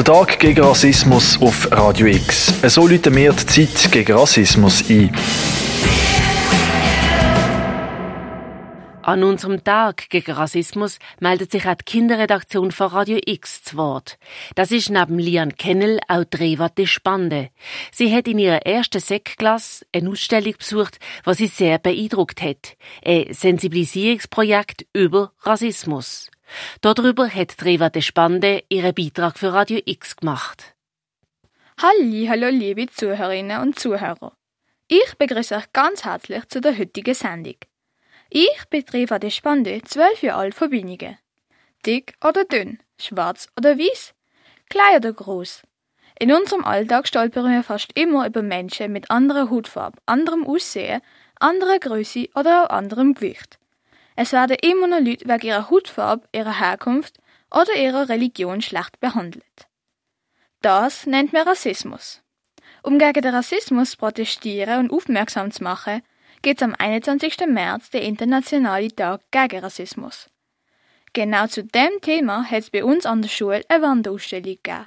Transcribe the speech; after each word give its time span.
Der 0.00 0.14
Tag 0.14 0.38
gegen 0.38 0.64
Rassismus 0.64 1.38
auf 1.42 1.70
Radio 1.72 2.06
X. 2.06 2.54
So 2.74 2.88
läuten 2.88 3.14
wir 3.14 3.34
die 3.34 3.44
Zeit 3.44 3.92
gegen 3.92 4.16
Rassismus 4.16 4.82
ein. 4.88 5.14
An 9.02 9.22
unserem 9.22 9.62
Tag 9.62 10.08
gegen 10.08 10.32
Rassismus 10.32 10.98
meldet 11.20 11.52
sich 11.52 11.66
auch 11.66 11.74
die 11.74 11.84
Kinderredaktion 11.84 12.72
von 12.72 12.86
Radio 12.86 13.18
X 13.26 13.62
zu 13.62 13.76
Wort. 13.76 14.16
Das 14.54 14.70
ist 14.70 14.88
neben 14.88 15.18
Lian 15.18 15.56
Kennel 15.56 16.00
auch 16.08 16.24
Drewate 16.24 16.86
Spande. 16.86 17.50
Sie 17.92 18.10
hat 18.16 18.26
in 18.26 18.38
ihrer 18.38 18.64
ersten 18.64 19.02
Sekklasse 19.02 19.84
eine 19.94 20.08
Ausstellung 20.08 20.54
besucht, 20.56 20.98
was 21.24 21.36
sie 21.36 21.46
sehr 21.48 21.78
beeindruckt 21.78 22.40
hat. 22.40 22.78
Ein 23.04 23.26
Sensibilisierungsprojekt 23.34 24.86
über 24.94 25.32
Rassismus. 25.42 26.30
Darüber 26.80 27.28
hat 27.28 27.60
Drewate 27.60 28.02
Spande 28.02 28.64
ihren 28.68 28.94
Beitrag 28.94 29.38
für 29.38 29.52
Radio 29.52 29.80
X 29.84 30.16
gemacht. 30.16 30.74
Halli, 31.80 32.26
hallo 32.26 32.48
liebe 32.48 32.86
Zuhörerinnen 32.88 33.62
und 33.62 33.78
Zuhörer. 33.78 34.36
Ich 34.88 35.14
begrüße 35.16 35.54
euch 35.56 35.72
ganz 35.72 36.04
herzlich 36.04 36.48
zu 36.48 36.60
der 36.60 36.76
heutigen 36.76 37.14
Sendung. 37.14 37.56
Ich 38.28 38.64
bin 38.68 38.84
Eva 38.92 39.18
de 39.18 39.30
Spande, 39.30 39.80
zwölf 39.84 40.22
Jahre 40.22 40.40
alt 40.40 40.54
von 40.54 40.70
Binnigen. 40.70 41.16
Dick 41.86 42.14
oder 42.22 42.44
dünn, 42.44 42.80
schwarz 42.98 43.48
oder 43.56 43.78
weiß, 43.78 44.14
klein 44.68 44.96
oder 44.96 45.12
groß. 45.12 45.62
In 46.18 46.32
unserem 46.32 46.64
Alltag 46.64 47.06
stolpern 47.06 47.50
wir 47.50 47.62
fast 47.62 47.96
immer 47.96 48.26
über 48.26 48.42
Menschen 48.42 48.92
mit 48.92 49.10
anderer 49.10 49.48
Hautfarbe, 49.48 49.98
anderem 50.06 50.46
Aussehen, 50.46 51.00
anderer 51.36 51.78
Größe 51.78 52.28
oder 52.34 52.64
auch 52.64 52.70
anderem 52.70 53.14
Gewicht. 53.14 53.59
Es 54.16 54.32
werden 54.32 54.56
immer 54.62 54.86
noch 54.86 55.00
Leute 55.00 55.28
wegen 55.28 55.46
ihrer 55.46 55.70
Hautfarbe, 55.70 56.28
ihrer 56.32 56.58
Herkunft 56.58 57.18
oder 57.50 57.74
ihrer 57.74 58.08
Religion 58.08 58.60
schlecht 58.60 59.00
behandelt. 59.00 59.44
Das 60.62 61.06
nennt 61.06 61.32
man 61.32 61.48
Rassismus. 61.48 62.22
Um 62.82 62.98
gegen 62.98 63.22
den 63.22 63.34
Rassismus 63.34 63.92
zu 63.92 63.96
protestieren 63.96 64.80
und 64.80 64.92
aufmerksam 64.92 65.50
zu 65.50 65.62
machen, 65.62 66.02
geht 66.42 66.62
am 66.62 66.74
21. 66.78 67.46
März 67.46 67.90
der 67.90 68.02
internationale 68.02 68.94
Tag 68.94 69.22
gegen 69.30 69.60
Rassismus. 69.60 70.28
Genau 71.12 71.46
zu 71.46 71.64
dem 71.64 72.00
Thema 72.00 72.44
hat 72.44 72.60
es 72.60 72.70
bei 72.70 72.84
uns 72.84 73.04
an 73.04 73.22
der 73.22 73.28
Schule 73.28 73.64
eine 73.68 73.82
Wanderausstellung 73.82 74.44
gegeben. 74.62 74.86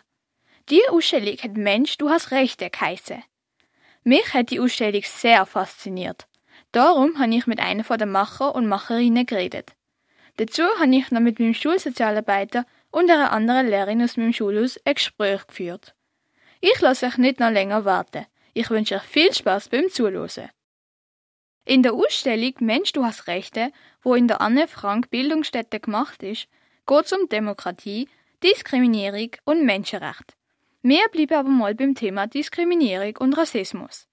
Die 0.70 0.88
Ausstellung 0.90 1.38
hat 1.38 1.58
Mensch, 1.58 1.98
du 1.98 2.10
hast 2.10 2.32
Rechte 2.32 2.70
geheissen. 2.70 3.24
Mich 4.04 4.34
hat 4.34 4.50
die 4.50 4.60
Ausstellung 4.60 5.04
sehr 5.04 5.46
fasziniert. 5.46 6.28
Darum 6.74 7.20
habe 7.20 7.36
ich 7.36 7.46
mit 7.46 7.60
einer 7.60 7.84
der 7.84 8.08
Macher 8.08 8.56
und 8.56 8.68
Macherinnen 8.68 9.28
geredet. 9.28 9.74
Dazu 10.38 10.64
habe 10.80 10.96
ich 10.96 11.12
noch 11.12 11.20
mit 11.20 11.40
meinem 11.40 11.54
Schulsozialarbeiter 11.54 12.66
und 12.90 13.12
einer 13.12 13.32
anderen 13.32 13.68
Lehrerin 13.68 14.02
aus 14.02 14.18
meinem 14.18 14.34
Schulhaus 14.34 14.80
ein 14.84 14.96
Gespräch 14.96 15.46
geführt. 15.46 15.94
Ich 16.62 16.82
lasse 16.82 17.06
euch 17.06 17.18
nicht 17.20 17.40
noch 17.40 17.52
länger 17.52 17.86
warten. 17.86 18.26
Ich 18.56 18.72
wünsche 18.72 18.96
euch 18.96 19.04
viel 19.04 19.32
Spaß 19.32 19.70
beim 19.70 19.90
Zuhören. 19.90 20.50
In 21.64 21.84
der 21.84 21.94
Ausstellung 21.94 22.54
Mensch, 22.60 22.92
du 22.92 23.06
hast 23.06 23.28
Rechte, 23.28 23.72
wo 24.02 24.16
in 24.16 24.28
der 24.28 24.42
Anne 24.42 24.68
Frank 24.68 25.12
Bildungsstätte 25.12 25.80
gemacht 25.80 26.24
ist, 26.24 26.48
geht 26.88 27.06
es 27.06 27.14
um 27.14 27.30
Demokratie, 27.30 28.10
Diskriminierung 28.44 29.30
und 29.46 29.64
Menschenrecht. 29.64 30.34
Wir 30.82 31.08
bleiben 31.12 31.36
aber 31.36 31.50
mal 31.50 31.76
beim 31.76 31.94
Thema 31.94 32.26
Diskriminierung 32.26 33.16
und 33.18 33.38
Rassismus. 33.38 34.08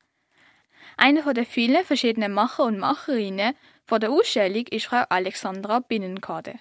Eine 1.03 1.23
den 1.33 1.47
vielen 1.47 1.83
verschiedenen 1.83 2.35
Macher 2.35 2.65
und 2.65 2.79
Macherinnen 2.79 3.57
von 3.87 4.03
der 4.03 4.11
Ausstellung 4.11 4.67
ist 4.67 4.85
Frau 4.85 5.03
Alexandra 5.09 5.79
Binnenkade. 5.79 6.61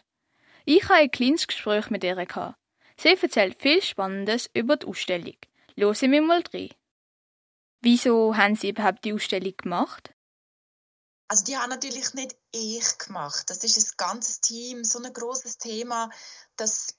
Ich 0.63 0.81
habe 0.85 0.93
ein 0.93 1.11
kleines 1.11 1.45
Gespräch 1.45 1.89
mit 1.89 2.05
ihr 2.05 2.15
gehabt. 2.15 2.57
Sie 2.95 3.09
erzählt 3.09 3.61
viel 3.61 3.81
Spannendes 3.81 4.49
über 4.53 4.77
die 4.77 4.87
Ausstellung. 4.87 5.35
Hören 5.75 6.11
wir 6.13 6.21
mal 6.21 6.41
rein. 6.53 6.69
Wieso 7.81 8.37
haben 8.37 8.55
Sie 8.55 8.69
überhaupt 8.69 9.03
die 9.03 9.11
Ausstellung 9.11 9.57
gemacht? 9.57 10.13
Also 11.27 11.43
die 11.43 11.57
haben 11.57 11.69
natürlich 11.69 12.13
nicht 12.13 12.37
ich 12.53 12.97
gemacht. 12.97 13.49
Das 13.49 13.61
ist 13.65 13.77
ein 13.77 13.97
ganzes 13.97 14.39
Team, 14.39 14.85
so 14.85 15.03
ein 15.03 15.11
großes 15.11 15.57
Thema, 15.57 16.09
dass 16.55 16.97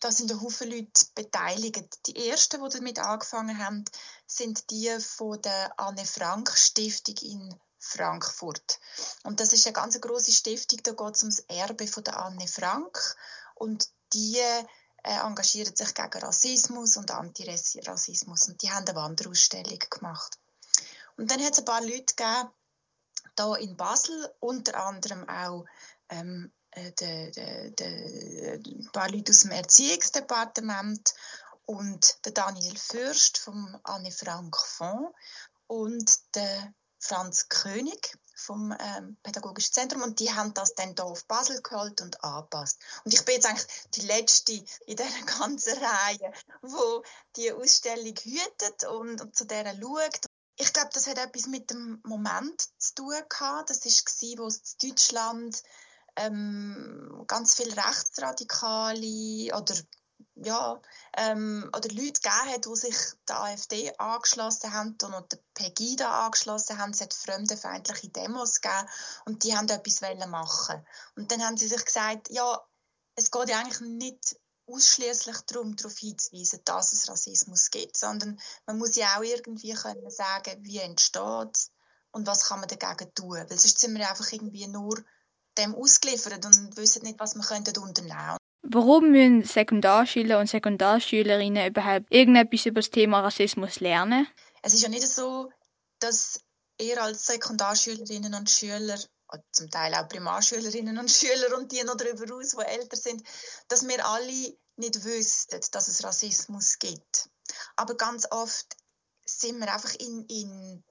da 0.00 0.12
sind 0.12 0.30
ein 0.30 0.40
Haufen 0.40 0.70
Leute 0.70 1.06
beteiligt. 1.14 2.06
Die 2.06 2.28
ersten, 2.28 2.62
die 2.62 2.78
damit 2.78 2.98
angefangen 2.98 3.58
haben, 3.58 3.84
sind 4.26 4.70
die 4.70 4.90
von 5.00 5.40
der 5.42 5.78
Anne 5.78 6.04
Frank 6.04 6.50
Stiftung 6.56 7.16
in 7.22 7.54
Frankfurt. 7.78 8.80
Und 9.24 9.40
das 9.40 9.52
ist 9.52 9.66
eine 9.66 9.72
ganz 9.72 10.00
große 10.00 10.32
Stiftung, 10.32 10.80
da 10.82 10.92
geht 10.92 11.14
es 11.14 11.22
ums 11.22 11.40
Erbe 11.48 11.86
von 11.86 12.04
der 12.04 12.18
Anne 12.18 12.48
Frank 12.48 13.16
und 13.54 13.88
die 14.12 14.38
äh, 14.38 14.64
engagieren 15.04 15.74
sich 15.74 15.94
gegen 15.94 16.18
Rassismus 16.18 16.96
und 16.96 17.10
Antirassismus 17.10 18.48
und 18.48 18.62
die 18.62 18.70
haben 18.70 18.86
eine 18.86 18.96
Wanderausstellung 18.96 19.78
gemacht. 19.90 20.38
Und 21.16 21.30
dann 21.30 21.42
hat 21.42 21.52
es 21.52 21.60
ein 21.60 21.64
paar 21.64 21.82
Leute 21.82 22.14
gegeben, 22.14 22.50
da 23.36 23.54
in 23.54 23.76
Basel, 23.76 24.34
unter 24.40 24.84
anderem 24.84 25.28
auch 25.28 25.64
ähm, 26.08 26.52
äh, 26.72 26.92
de, 26.92 27.30
de, 27.30 27.70
de, 27.70 28.60
ein 28.78 28.90
paar 28.92 29.10
Leute 29.10 29.32
aus 29.32 29.40
dem 29.40 29.50
Erziehungsdepartement 29.50 31.14
und 31.66 32.24
der 32.24 32.32
Daniel 32.32 32.76
Fürst 32.76 33.38
vom 33.38 33.78
Anne 33.84 34.10
Frank 34.10 34.56
Fonds 34.56 35.14
und 35.66 36.34
der 36.34 36.72
Franz 36.98 37.48
König 37.48 38.18
vom 38.34 38.74
ähm, 38.78 39.16
Pädagogischen 39.22 39.72
Zentrum 39.72 40.02
und 40.02 40.20
die 40.20 40.32
haben 40.32 40.54
das 40.54 40.74
dann 40.74 40.94
hier 40.94 41.04
auf 41.04 41.24
Basel 41.26 41.60
geholt 41.62 42.00
und 42.00 42.22
angepasst. 42.22 42.80
Und 43.04 43.12
ich 43.12 43.24
bin 43.24 43.34
jetzt 43.34 43.46
eigentlich 43.46 43.66
die 43.94 44.06
Letzte 44.06 44.52
in 44.52 44.96
dieser 44.96 45.26
ganzen 45.38 45.78
Reihe, 45.78 46.32
wo 46.62 47.02
die 47.36 47.52
Ausstellung 47.52 48.14
hütet 48.16 48.84
und, 48.84 49.20
und 49.20 49.36
zu 49.36 49.44
der 49.44 49.74
schaut 49.80 50.20
ich 50.60 50.72
glaube, 50.72 50.90
das 50.92 51.06
hat 51.06 51.18
etwas 51.18 51.46
mit 51.46 51.70
dem 51.70 52.00
Moment 52.02 52.60
zu 52.78 52.94
tun 52.96 53.14
gehabt. 53.28 53.70
Das 53.70 53.84
war, 53.84 54.38
wo 54.38 54.46
es 54.48 54.76
in 54.80 54.88
Deutschland 54.88 55.62
ähm, 56.18 57.24
ganz 57.26 57.54
viele 57.54 57.76
Rechtsradikale 57.76 59.56
oder 59.56 59.74
ja, 60.34 60.80
ähm, 61.16 61.70
oder 61.76 61.88
Leute 61.88 62.20
gegeben 62.20 62.52
hat, 62.52 62.64
die 62.64 62.76
sich 62.76 62.96
der 63.28 63.40
AfD 63.40 63.92
angeschlossen 63.98 64.72
haben 64.72 64.96
und 65.02 65.32
der 65.32 65.38
Pegida 65.54 66.26
angeschlossen 66.26 66.78
haben. 66.78 66.92
Es 66.92 67.00
hat 67.00 67.14
fremdenfeindliche 67.14 68.08
Demos 68.10 68.60
gegeben 68.60 68.88
und 69.24 69.44
die 69.44 69.56
haben 69.56 69.68
etwas 69.68 70.00
machen 70.28 70.86
Und 71.16 71.30
dann 71.30 71.42
haben 71.42 71.56
sie 71.56 71.68
sich 71.68 71.84
gesagt, 71.84 72.30
ja, 72.30 72.60
es 73.16 73.30
geht 73.30 73.48
ja 73.48 73.58
eigentlich 73.58 73.80
nicht 73.80 74.36
ausschließlich 74.66 75.38
darum, 75.46 75.76
darauf 75.76 75.96
hinzuweisen, 75.98 76.60
dass 76.64 76.92
es 76.92 77.08
Rassismus 77.08 77.70
gibt, 77.70 77.96
sondern 77.96 78.38
man 78.66 78.78
muss 78.78 78.96
ja 78.96 79.18
auch 79.18 79.22
irgendwie 79.22 79.72
können 79.72 80.10
sagen, 80.10 80.62
wie 80.62 80.78
entsteht 80.78 81.56
es 81.56 81.72
und 82.10 82.26
was 82.26 82.44
kann 82.44 82.60
man 82.60 82.68
dagegen 82.68 83.14
tun, 83.14 83.38
weil 83.48 83.58
sonst 83.58 83.78
sind 83.78 83.96
wir 83.96 84.08
einfach 84.08 84.30
irgendwie 84.30 84.66
nur 84.66 85.02
dem 85.58 85.74
ausgeliefert 85.74 86.44
und 86.44 86.76
wissen 86.76 87.02
nicht, 87.02 87.18
was 87.18 87.34
wir 87.34 87.42
könnten 87.42 87.76
unternehmen. 87.78 88.36
Warum 88.62 89.10
müssen 89.10 89.44
Sekundarschüler 89.44 90.38
und 90.38 90.48
Sekundarschülerinnen 90.48 91.68
überhaupt 91.68 92.06
irgendetwas 92.10 92.66
über 92.66 92.80
das 92.80 92.90
Thema 92.90 93.20
Rassismus 93.20 93.80
lernen? 93.80 94.26
Es 94.62 94.74
ist 94.74 94.82
ja 94.82 94.88
nicht 94.88 95.06
so, 95.06 95.50
dass 96.00 96.40
ihr 96.80 97.02
als 97.02 97.26
Sekundarschülerinnen 97.26 98.34
und 98.34 98.50
Schüler 98.50 98.98
zum 99.52 99.70
Teil 99.70 99.94
auch 99.94 100.08
Primarschülerinnen 100.08 100.98
und 100.98 101.10
Schüler 101.10 101.56
und 101.56 101.70
die 101.72 101.82
noch 101.84 101.96
darüber 101.96 102.36
aus, 102.36 102.56
die 102.56 102.64
älter 102.64 102.96
sind, 102.96 103.22
dass 103.68 103.86
wir 103.86 104.06
alle 104.06 104.56
nicht 104.76 105.04
wüssten, 105.04 105.60
dass 105.72 105.88
es 105.88 106.04
Rassismus 106.04 106.78
gibt. 106.78 107.28
Aber 107.76 107.96
ganz 107.96 108.26
oft 108.30 108.76
sind 109.26 109.58
wir 109.58 109.72
einfach 109.72 109.94
in, 109.94 110.24
in, 110.26 110.84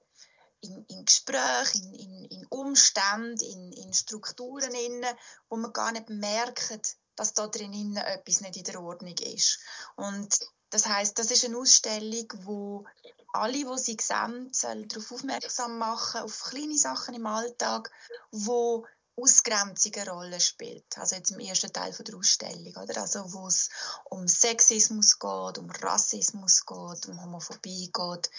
in, 0.60 0.84
in 0.88 1.04
Gesprächen, 1.04 1.94
in, 1.94 2.24
in, 2.24 2.46
Umständen, 2.46 3.40
in, 3.40 3.72
in 3.72 3.92
Strukturen, 3.92 4.74
inne, 4.74 5.16
wo 5.48 5.56
man 5.56 5.72
gar 5.72 5.92
nicht 5.92 6.08
merkt, 6.08 6.96
dass 7.16 7.34
da 7.34 7.46
drin 7.46 7.96
etwas 7.96 8.40
nicht 8.40 8.56
in 8.56 8.64
der 8.64 8.80
Ordnung 8.80 9.16
ist. 9.18 9.58
Und 9.96 10.38
das 10.70 10.86
heißt, 10.86 11.18
das 11.18 11.30
ist 11.30 11.44
eine 11.44 11.58
Ausstellung, 11.58 12.26
wo 12.44 12.84
alle, 13.32 13.52
die 13.52 13.78
sie 13.78 13.96
sehen, 14.00 14.50
darauf 14.88 15.12
aufmerksam 15.12 15.78
machen, 15.78 16.22
auf 16.22 16.44
kleine 16.44 16.76
Sachen 16.76 17.14
im 17.14 17.26
Alltag, 17.26 17.90
wo 18.30 18.86
Ausgrenzung 19.16 19.94
eine 19.94 20.10
Rolle 20.10 20.40
spielt. 20.40 20.96
Also 20.96 21.16
jetzt 21.16 21.30
im 21.30 21.40
ersten 21.40 21.72
Teil 21.72 21.92
der 21.92 22.14
Ausstellung, 22.14 22.74
oder? 22.76 23.00
Also 23.00 23.32
wo 23.32 23.48
es 23.48 23.68
um 24.04 24.28
Sexismus 24.28 25.18
geht, 25.18 25.58
um 25.58 25.70
Rassismus 25.70 26.64
geht, 26.64 27.08
um 27.08 27.20
Homophobie 27.22 27.90
geht, 27.92 28.30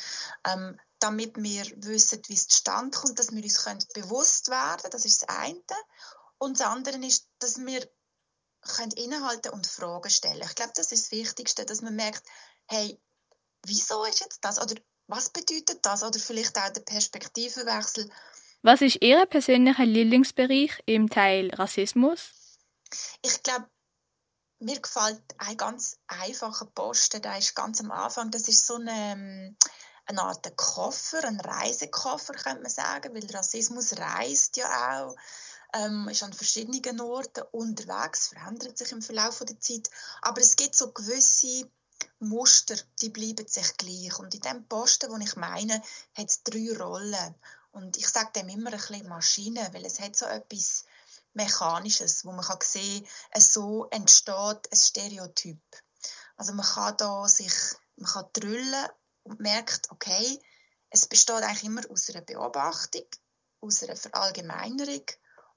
ähm, 0.45 0.79
damit 0.99 1.35
wir 1.37 1.65
wissen, 1.77 2.21
wie 2.27 2.33
es 2.33 2.47
zustande 2.47 2.97
kommt, 2.97 3.19
dass 3.19 3.31
wir 3.33 3.43
uns 3.43 3.63
können 3.63 3.83
bewusst 3.93 4.49
werden 4.49 4.89
das 4.91 5.05
ist 5.05 5.23
das 5.23 5.29
eine. 5.29 5.61
Und 6.37 6.59
das 6.59 6.67
andere 6.67 6.97
ist, 7.05 7.27
dass 7.39 7.57
wir 7.57 7.87
können 8.61 8.91
innehalten 8.91 9.51
und 9.51 9.67
Fragen 9.67 10.09
stellen. 10.09 10.41
Ich 10.43 10.55
glaube, 10.55 10.73
das 10.75 10.91
ist 10.91 11.05
das 11.05 11.11
Wichtigste, 11.11 11.65
dass 11.65 11.81
man 11.81 11.95
merkt, 11.95 12.23
hey, 12.67 12.99
wieso 13.65 14.03
ist 14.05 14.19
jetzt 14.19 14.39
das? 14.41 14.59
Oder 14.59 14.75
was 15.07 15.29
bedeutet 15.29 15.85
das? 15.85 16.03
Oder 16.03 16.19
vielleicht 16.19 16.57
auch 16.57 16.69
der 16.69 16.81
Perspektivenwechsel. 16.81 18.09
Was 18.61 18.81
ist 18.81 19.01
Ihr 19.01 19.25
persönlicher 19.25 19.85
Lieblingsbereich 19.85 20.83
im 20.85 21.09
Teil 21.09 21.49
Rassismus? 21.53 22.31
Ich 23.21 23.41
glaube, 23.43 23.69
mir 24.59 24.79
gefällt 24.79 25.21
ein 25.37 25.55
ganz 25.55 25.97
einfacher 26.07 26.65
Posten, 26.65 27.21
der 27.21 27.37
ist 27.37 27.55
ganz 27.55 27.79
am 27.79 27.91
Anfang, 27.91 28.29
das 28.31 28.47
ist 28.47 28.67
so 28.67 28.75
eine, 28.75 28.91
ähm, 28.91 29.57
eine 30.09 30.23
Art 30.23 30.57
Koffer, 30.57 31.23
ein 31.23 31.39
Reisekoffer, 31.39 32.33
könnte 32.33 32.63
man 32.63 32.71
sagen, 32.71 33.13
weil 33.13 33.29
Rassismus 33.31 33.97
reist 33.97 34.57
ja 34.57 35.06
auch, 35.06 35.15
ähm, 35.73 36.09
ist 36.09 36.23
an 36.23 36.33
verschiedenen 36.33 37.00
Orten 37.00 37.44
unterwegs, 37.51 38.27
verändert 38.27 38.77
sich 38.77 38.91
im 38.91 39.03
Verlauf 39.03 39.39
der 39.39 39.59
Zeit, 39.59 39.89
aber 40.21 40.41
es 40.41 40.56
gibt 40.56 40.75
so 40.75 40.91
gewisse 40.91 41.69
Muster, 42.19 42.75
die 43.01 43.09
bleiben 43.09 43.47
sich 43.47 43.77
gleich. 43.77 44.17
Und 44.17 44.33
in 44.33 44.41
dem 44.41 44.67
Posten, 44.67 45.11
den 45.11 45.21
ich 45.21 45.35
meine, 45.35 45.81
hat 46.15 46.29
es 46.29 46.44
drei 46.44 46.75
Rollen. 46.75 47.35
Und 47.71 47.97
ich 47.97 48.07
sage 48.07 48.31
dem 48.35 48.50
immer 48.50 48.73
ein 48.73 48.79
bisschen 48.79 49.07
Maschine, 49.07 49.69
weil 49.73 49.85
es 49.85 50.00
hat 50.00 50.15
so 50.15 50.25
etwas 50.25 50.85
Mechanisches, 51.33 52.25
wo 52.25 52.31
man 52.31 52.44
kann 52.44 52.57
sehen 52.61 53.07
kann, 53.31 53.41
so 53.41 53.85
entsteht 53.91 54.71
ein 54.71 54.75
Stereotyp. 54.75 55.61
Also 56.35 56.53
man 56.53 56.65
kann 56.65 56.97
da 56.97 57.27
sich, 57.27 57.53
man 57.97 58.11
kann 58.11 58.25
drüllen 58.33 58.89
und 59.24 59.39
merkt, 59.39 59.89
okay, 59.92 60.39
es 60.89 61.07
besteht 61.07 61.44
eigentlich 61.44 61.63
immer 61.63 61.81
aus 61.89 62.10
einer 62.10 62.21
Beobachtung, 62.21 63.06
aus 63.62 63.83
einer 63.83 63.95
Verallgemeinerung 63.95 65.06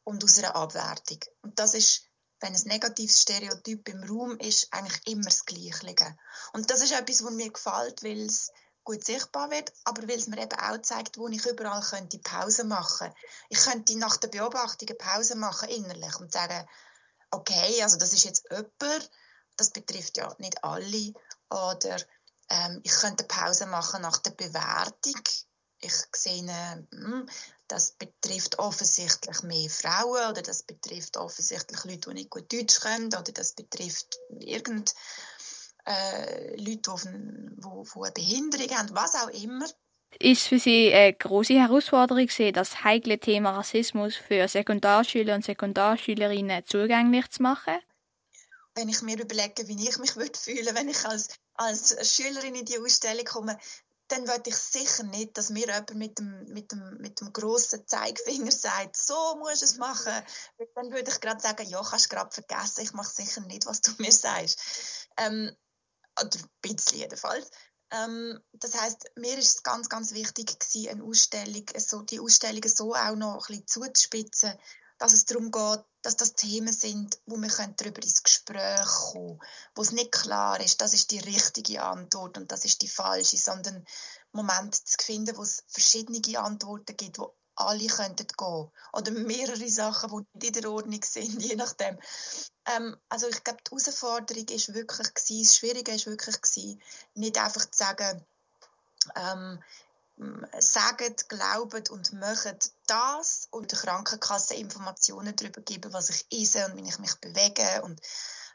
und 0.05 0.23
aus 0.25 0.39
einer 0.39 0.55
Abwertung. 0.55 1.19
Und 1.43 1.59
das 1.59 1.75
ist 1.75 2.09
wenn 2.43 2.55
ein 2.55 2.63
negatives 2.65 3.23
Stereotyp 3.23 3.89
im 3.89 4.03
Raum 4.03 4.37
ist, 4.39 4.67
eigentlich 4.73 5.01
immer 5.07 5.25
das 5.25 5.45
Gleiche. 5.47 6.17
Und 6.53 6.69
das 6.71 6.83
ist 6.83 6.93
etwas, 6.93 7.25
was 7.25 7.33
mir 7.33 7.51
gefällt, 7.51 8.03
weil 8.03 8.27
es 8.27 8.51
gut 8.85 9.05
sichtbar 9.05 9.51
wird, 9.51 9.73
aber 9.85 10.03
weil 10.09 10.19
es 10.19 10.27
mir 10.27 10.43
eben 10.43 10.59
auch 10.59 10.83
zeigt, 10.83 11.17
wo 11.19 11.29
ich 11.29 11.47
überall 11.47 11.83
könnte 11.83 12.19
Pause 12.19 12.65
machen 12.65 13.13
Ich 13.49 13.61
könnte 13.61 13.97
nach 13.97 14.17
der 14.17 14.29
Beobachtung 14.29 14.89
eine 14.89 14.99
Pause 14.99 15.37
machen 15.37 15.69
innerlich 15.69 16.19
und 16.19 16.33
sagen, 16.33 16.69
okay, 17.31 17.81
also 17.83 17.97
das 17.97 18.13
ist 18.13 18.25
jetzt 18.25 18.45
jemand, 18.51 19.11
das 19.57 19.71
betrifft 19.71 20.17
ja 20.17 20.35
nicht 20.39 20.65
alle, 20.65 21.13
oder 21.49 21.97
ähm, 22.49 22.81
ich 22.83 22.93
könnte 22.93 23.25
Pause 23.25 23.67
machen 23.67 24.03
nach 24.03 24.19
der 24.19 24.33
Bewertung. 24.33 25.21
Ich 25.81 25.95
sehe, 26.15 26.87
hm, 26.93 27.29
das 27.67 27.93
betrifft 27.93 28.59
offensichtlich 28.59 29.43
mehr 29.43 29.69
Frauen 29.69 30.31
oder 30.31 30.43
das 30.43 30.63
betrifft 30.63 31.17
offensichtlich 31.17 31.85
Leute, 31.85 32.11
die 32.11 32.15
nicht 32.15 32.31
gut 32.31 32.53
Deutsch 32.53 32.81
können 32.81 33.07
oder 33.07 33.33
das 33.33 33.55
betrifft 33.55 34.19
irgend 34.39 34.95
äh, 35.85 36.57
Leute, 36.57 36.95
die, 37.05 37.57
die, 37.57 37.61
die 37.61 38.01
eine 38.01 38.13
Behinderung 38.13 38.71
haben, 38.77 38.95
was 38.95 39.15
auch 39.17 39.31
immer. 39.31 39.67
Ist 40.19 40.47
für 40.47 40.59
Sie 40.59 40.93
eine 40.93 41.15
große 41.15 41.55
Herausforderung, 41.55 42.29
das 42.53 42.85
heikle 42.85 43.19
Thema 43.19 43.57
Rassismus 43.57 44.15
für 44.15 44.47
Sekundarschüler 44.47 45.35
und 45.35 45.45
Sekundarschülerinnen 45.45 46.65
zugänglich 46.67 47.31
zu 47.31 47.43
machen? 47.43 47.79
Wenn 48.75 48.89
ich 48.89 49.03
mir 49.03 49.21
überlege, 49.21 49.69
wie 49.69 49.89
ich 49.89 49.99
mich 49.99 50.17
würde 50.17 50.39
fühlen, 50.39 50.75
wenn 50.75 50.89
ich 50.89 51.05
als, 51.05 51.29
als 51.55 52.15
Schülerin 52.15 52.55
in 52.55 52.65
die 52.65 52.79
Ausstellung 52.79 53.25
komme, 53.25 53.59
dann 54.13 54.29
würde 54.29 54.51
ich 54.51 54.57
sicher 54.57 55.05
nicht, 55.05 55.39
dass 55.39 55.49
mir 55.49 55.67
jemand 55.67 55.95
mit 55.95 56.19
dem, 56.19 56.45
mit 56.45 56.71
dem, 56.71 56.99
mit 56.99 57.21
dem 57.21 57.33
grossen 57.33 57.87
Zeigefinger 57.87 58.51
sagt, 58.51 58.97
so 58.97 59.37
musst 59.37 59.63
du 59.63 59.65
es 59.65 59.77
machen. 59.79 60.13
Dann 60.75 60.93
würde 60.93 61.11
ich 61.11 61.21
gerade 61.21 61.41
sagen, 61.41 61.67
ja, 61.67 61.83
kannst 61.83 62.07
du 62.07 62.17
gerade 62.17 62.31
vergessen, 62.31 62.83
ich 62.83 62.93
mache 62.93 63.11
sicher 63.11 63.41
nicht, 63.43 63.65
was 63.65 63.81
du 63.81 63.91
mir 63.99 64.13
sagst. 64.13 64.61
Ähm, 65.17 65.51
oder 66.21 66.39
ein 66.39 66.51
bisschen 66.61 66.99
jedenfalls. 66.99 67.51
Ähm, 67.91 68.39
das 68.53 68.75
heißt, 68.79 69.13
mir 69.17 69.39
ist 69.39 69.57
es 69.57 69.63
ganz, 69.63 69.89
ganz 69.89 70.13
wichtig 70.13 70.59
gewesen, 70.59 70.91
eine 70.91 71.05
Ausstellung, 71.05 71.65
so, 71.79 72.03
die 72.03 72.21
Ausstellungen 72.21 72.69
so 72.69 72.95
auch 72.95 73.17
noch 73.17 73.49
ein 73.49 73.63
bisschen 73.63 73.67
zuzuspitzen, 73.67 74.59
dass 75.03 75.15
es 75.15 75.25
darum 75.25 75.51
geht, 75.51 75.85
dass 76.03 76.17
das 76.17 76.35
Themen 76.35 76.73
sind, 76.73 77.19
wo 77.27 77.37
wir 77.37 77.49
darüber 77.77 78.01
ins 78.05 78.23
Gespräch 78.23 78.87
kommen 78.87 79.39
können, 79.39 79.41
wo 79.75 79.83
es 79.83 79.91
nicht 79.91 80.13
klar 80.13 80.61
ist, 80.61 80.81
das 80.81 80.95
ist 80.95 81.11
die 81.11 81.19
richtige 81.19 81.83
Antwort 81.83 82.39
und 82.39 82.53
das 82.53 82.65
ist 82.65 82.83
die 82.83 82.89
falsche, 82.89 83.37
sondern 83.37 83.85
Momente 84.31 84.79
zu 84.85 84.97
finden, 85.05 85.37
wo 85.37 85.43
es 85.43 85.65
verschiedene 85.67 86.39
Antworten 86.39 86.97
gibt, 86.97 87.19
wo 87.19 87.35
alle 87.57 87.89
könnten 87.89 88.29
gehen 88.29 88.71
oder 88.93 89.11
mehrere 89.11 89.69
Sachen, 89.69 90.11
die 90.11 90.39
nicht 90.39 90.57
in 90.57 90.63
der 90.63 90.71
Ordnung 90.71 91.03
sind, 91.03 91.43
je 91.43 91.57
nachdem. 91.57 91.99
Ähm, 92.67 92.97
also 93.09 93.27
ich 93.27 93.43
glaube, 93.43 93.59
die 93.67 93.71
Herausforderung 93.71 94.49
ist 94.51 94.73
wirklich 94.73 95.15
gewesen, 95.15 95.43
das 95.43 95.57
Schwierige 95.57 95.93
ist 95.93 96.07
wirklich 96.07 96.41
gewesen, 96.41 96.81
nicht 97.15 97.39
einfach 97.39 97.69
zu 97.69 97.77
sagen, 97.77 98.25
ähm, 99.17 99.61
sagen, 100.61 101.17
glauben 101.29 101.83
und 101.91 102.13
machen 102.13 102.57
das 102.93 103.49
und 103.51 103.73
der 103.73 103.79
Krankenkasse 103.79 104.55
Informationen 104.55 105.35
darüber 105.35 105.63
geben, 105.63 105.93
was 105.93 106.11
ich 106.11 106.27
esse 106.31 106.67
und 106.67 106.77
wie 106.77 106.89
ich 106.89 106.99
mich 106.99 107.15
bewege 107.21 107.83
und 107.83 108.01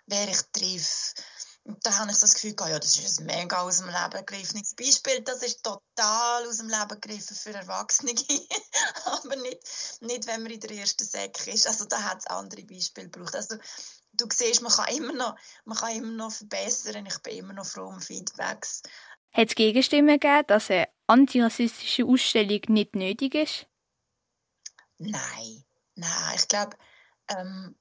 wer 0.06 0.28
ich 0.28 0.42
treffe. 0.54 1.16
Und 1.64 1.86
da 1.86 1.98
habe 1.98 2.12
ich 2.12 2.18
das 2.18 2.36
Gefühl, 2.36 2.56
ja, 2.70 2.80
das 2.80 2.98
ist 2.98 3.20
ein 3.20 3.26
mega 3.26 3.62
aus 3.62 3.80
dem 3.80 3.88
Leben 3.88 4.26
gegriffenes 4.26 4.74
Beispiel. 4.74 5.22
Das 5.22 5.44
ist 5.44 5.64
total 5.64 6.48
aus 6.48 6.58
dem 6.58 6.70
Leben 6.70 7.02
gegriffen 7.02 7.36
für 7.36 7.54
Erwachsene. 7.54 8.14
Aber 9.06 9.36
nicht, 9.36 9.60
nicht, 10.00 10.28
wenn 10.28 10.44
man 10.44 10.52
in 10.52 10.62
der 10.62 10.72
ersten 10.72 11.04
Säcke 11.04 11.52
ist. 11.52 11.68
Also 11.68 11.84
da 11.86 12.02
hat 12.04 12.20
es 12.20 12.28
andere 12.28 12.64
Beispiele 12.64 13.10
gebraucht. 13.10 13.36
Also 13.36 13.58
du 14.14 14.28
siehst, 14.32 14.62
man 14.62 14.72
kann 14.72 14.96
immer 14.96 15.14
noch, 15.14 15.36
man 15.66 15.78
kann 15.78 15.96
immer 15.96 16.14
noch 16.14 16.32
verbessern. 16.32 17.06
Ich 17.06 17.18
bin 17.20 17.38
immer 17.38 17.54
noch 17.54 17.66
froh 17.66 17.88
um 17.88 18.00
Feedbacks. 18.00 18.84
Hat 19.34 19.50
es 19.50 19.56
Gegenstimmen 19.56 20.20
gegeben, 20.20 20.48
dass 20.48 20.70
eine 20.70 20.88
antirassistische 21.08 22.06
Ausstellung 22.06 22.62
nicht 22.70 22.96
nötig 22.96 23.36
ist? 23.36 23.68
Nein, 24.98 25.64
nein. 25.96 26.36
Ich 26.36 26.48
glaube, 26.48 26.78
ähm, 27.30 27.76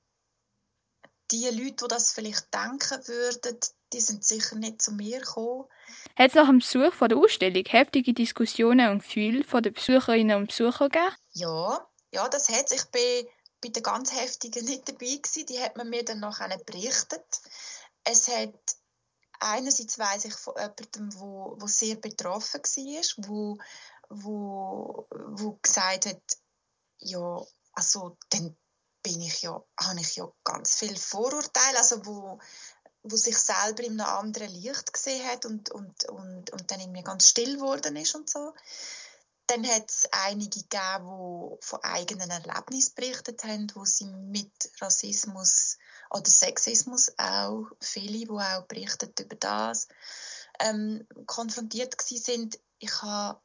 die 1.30 1.44
Leute, 1.46 1.84
die 1.84 1.88
das 1.88 2.12
vielleicht 2.12 2.52
denken 2.54 3.08
würden, 3.08 3.58
die 3.92 4.00
sind 4.00 4.24
sicher 4.24 4.56
nicht 4.56 4.82
zu 4.82 4.92
mir 4.92 5.20
gekommen. 5.20 5.64
Hat 6.16 6.28
es 6.28 6.34
nach 6.34 6.46
dem 6.46 6.58
Besuch 6.58 6.92
von 6.92 7.08
der 7.08 7.18
Ausstellung 7.18 7.64
heftige 7.66 8.12
Diskussionen 8.12 8.90
und 8.90 9.02
Gefühle 9.02 9.44
von 9.44 9.62
den 9.62 9.72
Besucherinnen 9.72 10.36
und 10.36 10.48
Besuchern 10.48 10.88
gegeben? 10.88 11.14
Ja, 11.32 11.86
ja, 12.12 12.28
das 12.28 12.48
hat 12.48 12.72
Ich 12.72 12.84
bin 12.86 13.26
bei 13.60 13.68
den 13.68 13.82
ganz 13.82 14.12
heftigen 14.12 14.64
nicht 14.64 14.88
dabei 14.88 15.16
gewesen. 15.16 15.46
Die 15.46 15.60
hat 15.60 15.76
man 15.76 15.88
mir 15.88 16.04
dann 16.04 16.20
noch 16.20 16.38
berichtet. 16.64 17.24
Es 18.04 18.28
hat 18.28 18.54
einerseits 19.40 19.98
weiß 19.98 20.26
ich 20.26 20.34
von 20.34 20.54
jemandem, 20.56 21.20
wo, 21.20 21.56
wo 21.58 21.66
sehr 21.66 21.96
betroffen 21.96 22.62
war, 22.62 23.28
wo, 23.28 23.58
wo, 24.08 25.08
wo 25.10 25.58
gesagt 25.62 26.06
hat, 26.06 26.22
ja, 26.98 27.40
also 27.72 28.16
dann 28.31 28.56
bin 29.02 29.20
ich 29.20 29.43
ja, 29.43 29.62
habe 29.81 30.00
ich 30.00 30.16
ja 30.16 30.28
ganz 30.43 30.75
viel 30.76 30.96
Vorurteile, 30.96 31.78
also 31.78 32.04
wo, 32.06 32.40
wo 33.04 33.16
sich 33.16 33.38
selber 33.38 33.84
in 33.84 34.00
einem 34.00 34.10
anderen 34.10 34.50
Licht 34.50 34.93
gesehen 34.93 35.25
hat 35.26 35.47
und, 35.47 35.70
und, 35.70 36.09
und, 36.09 36.50
und 36.50 36.70
dann 36.70 36.80
irgendwie 36.80 37.04
ganz 37.04 37.28
still 37.28 37.56
geworden 37.56 37.94
ist 37.97 38.14
und 38.14 38.28
so. 38.28 38.52
Dann 39.47 39.64
hat 39.64 39.88
es 39.88 40.09
einige 40.11 40.61
gegeben, 40.61 41.06
die 41.06 41.64
von 41.64 41.85
eigenen 41.85 42.30
Erlebnissen 42.30 42.94
berichtet 42.97 43.44
haben, 43.44 43.70
wo 43.75 43.85
sie 43.85 44.06
mit 44.06 44.50
Rassismus 44.80 45.78
oder 46.11 46.28
Sexismus 46.28 47.12
auch, 47.16 47.66
viele, 47.80 48.18
die 48.18 48.28
auch 48.28 48.66
berichten 48.66 49.12
über 49.20 49.37
das, 49.37 49.87
ähm, 50.59 51.06
konfrontiert 51.26 51.94
sind. 52.00 52.59
Ich 52.78 53.02
habe 53.02 53.40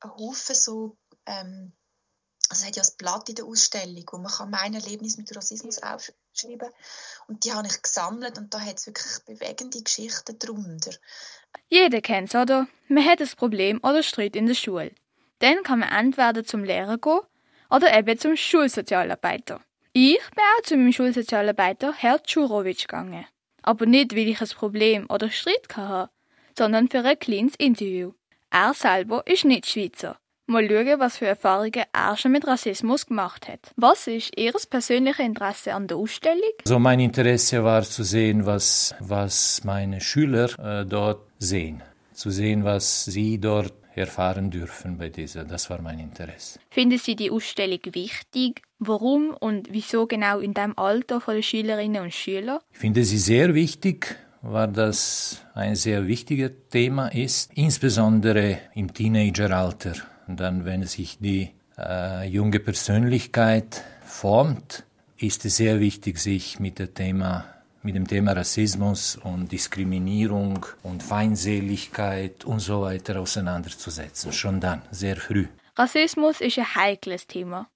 einen 0.00 0.16
Haufen 0.16 0.54
so, 0.54 0.98
ähm, 1.24 1.72
also 2.52 2.64
es 2.64 2.68
hat 2.68 2.76
ja 2.76 2.82
ein 2.82 2.96
Blatt 2.98 3.28
in 3.30 3.34
der 3.36 3.46
Ausstellung, 3.46 4.04
wo 4.10 4.18
man 4.18 4.30
kann 4.30 4.50
mein 4.50 4.74
Erlebnis 4.74 5.16
mit 5.16 5.34
Rassismus 5.34 5.78
aufschreiben 5.78 6.58
kann. 6.58 6.70
Und 7.26 7.44
die 7.46 7.52
habe 7.52 7.66
ich 7.66 7.80
gesammelt 7.80 8.36
und 8.36 8.52
da 8.52 8.60
hat 8.60 8.76
es 8.76 8.86
wirklich 8.86 9.24
bewegende 9.24 9.82
Geschichten 9.82 10.38
darunter. 10.38 10.90
Jeder 11.68 12.02
kennt 12.02 12.28
es, 12.28 12.34
oder? 12.34 12.66
Man 12.88 13.06
hat 13.06 13.22
ein 13.22 13.28
Problem 13.38 13.80
oder 13.82 14.02
Streit 14.02 14.36
in 14.36 14.46
der 14.46 14.54
Schule. 14.54 14.92
Dann 15.38 15.62
kann 15.62 15.78
man 15.78 15.88
entweder 15.88 16.44
zum 16.44 16.62
Lehrer 16.62 16.98
gehen 16.98 17.20
oder 17.70 17.96
eben 17.96 18.18
zum 18.18 18.36
Schulsozialarbeiter. 18.36 19.62
Ich 19.94 20.18
bin 20.18 20.44
auch 20.58 20.62
zu 20.62 20.76
meinem 20.76 20.92
Schulsozialarbeiter 20.92 21.94
Herr 21.94 22.22
Tschurovic 22.22 22.80
gegangen. 22.80 23.26
Aber 23.62 23.86
nicht, 23.86 24.12
weil 24.12 24.28
ich 24.28 24.42
ein 24.42 24.48
Problem 24.48 25.06
oder 25.08 25.30
Streit 25.30 25.74
hatte, 25.74 26.12
sondern 26.58 26.90
für 26.90 27.02
ein 27.02 27.18
kleines 27.18 27.54
Interview. 27.56 28.12
Er 28.50 28.74
selber 28.74 29.26
ist 29.26 29.46
nicht 29.46 29.66
Schweizer. 29.66 30.18
Mal 30.46 30.68
schauen, 30.68 30.98
was 30.98 31.18
für 31.18 31.26
Erfahrungen 31.26 31.84
er 31.92 32.16
schon 32.16 32.32
mit 32.32 32.46
Rassismus 32.46 33.06
gemacht 33.06 33.48
hat. 33.48 33.72
Was 33.76 34.06
ist 34.06 34.32
Ihr 34.36 34.52
persönliches 34.68 35.24
Interesse 35.24 35.72
an 35.72 35.86
der 35.86 35.96
Ausstellung? 35.96 36.52
Also 36.64 36.78
mein 36.78 37.00
Interesse 37.00 37.62
war 37.62 37.82
zu 37.82 38.02
sehen, 38.02 38.44
was, 38.44 38.94
was 38.98 39.62
meine 39.64 40.00
Schüler 40.00 40.48
äh, 40.58 40.84
dort 40.84 41.22
sehen. 41.38 41.82
Zu 42.12 42.30
sehen, 42.30 42.64
was 42.64 43.04
sie 43.04 43.38
dort 43.38 43.72
erfahren 43.94 44.50
dürfen 44.50 44.98
bei 44.98 45.08
dieser. 45.08 45.44
Das 45.44 45.70
war 45.70 45.80
mein 45.80 45.98
Interesse. 45.98 46.58
Finden 46.70 46.98
Sie 46.98 47.16
die 47.16 47.30
Ausstellung 47.30 47.80
wichtig? 47.92 48.62
Warum 48.78 49.34
und 49.38 49.68
wieso 49.70 50.06
genau 50.06 50.40
in 50.40 50.54
dem 50.54 50.76
Alter 50.78 51.20
von 51.20 51.34
den 51.34 51.42
Schülerinnen 51.42 52.02
und 52.02 52.12
Schüler? 52.12 52.62
Ich 52.72 52.78
finde 52.78 53.04
sie 53.04 53.18
sehr 53.18 53.54
wichtig, 53.54 54.16
weil 54.42 54.72
das 54.72 55.44
ein 55.54 55.76
sehr 55.76 56.06
wichtiges 56.06 56.52
Thema 56.70 57.08
ist, 57.08 57.52
insbesondere 57.54 58.58
im 58.74 58.92
Teenageralter. 58.92 59.94
Dann, 60.26 60.64
wenn 60.64 60.84
sich 60.84 61.18
die 61.18 61.50
äh, 61.78 62.26
junge 62.28 62.60
Persönlichkeit 62.60 63.82
formt, 64.04 64.84
ist 65.18 65.44
es 65.44 65.56
sehr 65.56 65.80
wichtig, 65.80 66.18
sich 66.18 66.58
mit 66.58 66.78
dem 66.78 66.94
Thema 66.94 67.52
mit 67.82 67.96
dem 67.96 68.06
Thema 68.06 68.32
Rassismus 68.32 69.16
und 69.16 69.50
Diskriminierung 69.50 70.64
und 70.82 71.02
Feindseligkeit 71.02 72.44
und 72.44 72.60
so 72.60 72.82
weiter 72.82 73.20
auseinanderzusetzen. 73.20 74.32
Schon 74.32 74.60
dann, 74.60 74.82
sehr 74.90 75.16
früh. 75.16 75.46
Rassismus 75.76 76.40
ist 76.40 76.58
ein 76.58 76.74
heikles 76.74 77.26
Thema. 77.26 77.68